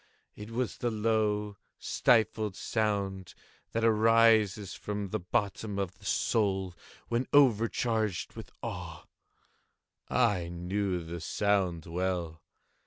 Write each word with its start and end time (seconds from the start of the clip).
—it 0.35 0.49
was 0.49 0.77
the 0.79 0.89
low 0.89 1.57
stifled 1.77 2.55
sound 2.55 3.35
that 3.71 3.83
arises 3.83 4.73
from 4.73 5.09
the 5.09 5.19
bottom 5.19 5.77
of 5.77 5.99
the 5.99 6.05
soul 6.07 6.73
when 7.09 7.27
overcharged 7.33 8.33
with 8.33 8.51
awe. 8.63 9.05
I 10.09 10.49
knew 10.49 11.03
the 11.03 11.19
sound 11.21 11.85
well. 11.85 12.41